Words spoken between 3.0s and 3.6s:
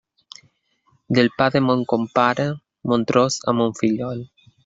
tros a